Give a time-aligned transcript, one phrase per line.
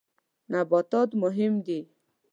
[0.51, 1.79] نباتات مهم دي.